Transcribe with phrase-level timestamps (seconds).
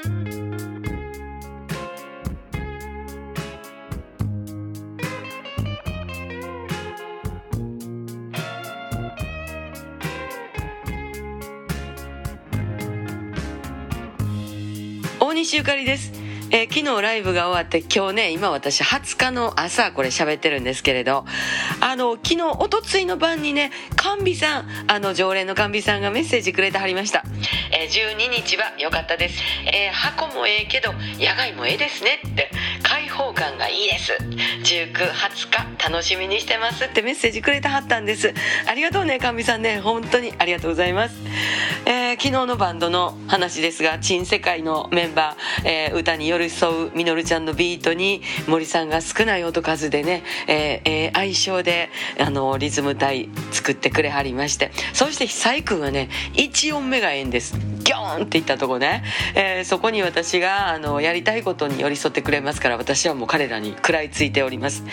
[0.00, 0.04] 大
[15.34, 16.12] 西ゆかりです。
[16.50, 21.26] えー、昨日ライブが終わって今日ね今私20日の朝これ喋ってるんですけれど
[21.80, 27.24] あの昨日おとついの晩にね甘美さんあの常連の甘美さんがメッセージくれてはりました、
[27.80, 32.20] え、12日は良かったです、えー、箱もええけど野外もええですね。
[32.26, 32.50] って。
[32.82, 34.12] 開放感がいいです。
[34.64, 36.84] 1920日楽しみにしてます。
[36.84, 38.32] ってメッセージくれてはったんです。
[38.66, 39.80] ありがとうねかみさんね。
[39.80, 41.14] 本当にありがとうございます、
[41.86, 54.72] え、昨日のバンドの話ですが珍世界のメンバー、えー、歌に寄り添うみのるちゃんのビートに森さんが少ない音数でね、えーえー、相性であのリズム隊作ってくれはりまして。
[54.92, 57.54] そして久井君はね1音目がええんです。
[57.88, 59.02] ギョーンっていったとこね、
[59.34, 64.84] えー、そこに私があのやりたいことに寄り添ってくれますから私はもう彼らに食らいついております。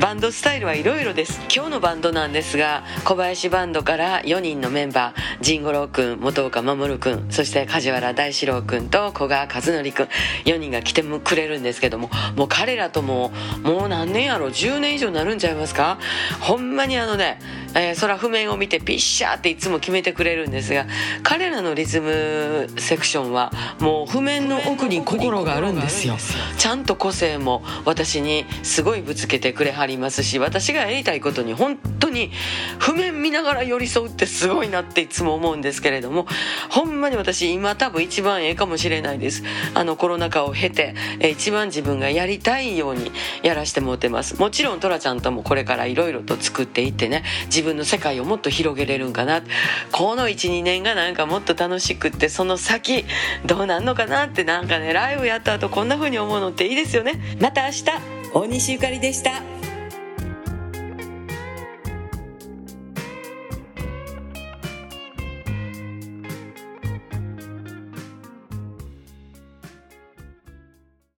[0.00, 1.42] バンドスタイルはいろいろです。
[1.54, 10.08] 今日のバンドなんですが小林バンドから4人のメンバー神五郎君本岡守君そして梶原大志郎君と古賀和則君
[10.46, 13.30] 4人が来てくれるんですけどももう彼らとも
[13.62, 15.98] もう何年やろ？10年以上になるんちゃいますか？
[16.40, 17.38] ほんまにあのね
[17.74, 20.86] えー、空譜面を見てピッシャーっていつも決めてくれるんですが
[21.22, 26.16] 彼らのリズムセクションはもう譜面の奥に心があるんですよ。
[26.56, 32.30] ちゃんと個性も私にすごいぶつけてくれはりますし私がやりたいことに本当に
[32.78, 36.26] 譜面見ながら寄り添うってすごいなっていつも思うんですけれども
[36.70, 39.42] ほんまに私今多分一番ええかもしれないです。
[39.74, 44.36] あのコロナ禍を経て、えー、一番自分がやりたいようにやらしてもうてます。
[44.40, 47.24] もちろんトラちゃんともこれからいろいろと作っていってね
[47.58, 49.42] 自分の世界をもっと広げれるんかな。
[49.90, 53.04] この12年がなんかもっと楽しくってその先
[53.46, 57.20] どうなんのかなってなんかねライブやった後こんな風に思うのっていいですよね。
[57.40, 57.84] また明日
[58.32, 59.42] 大西ゆかりでした。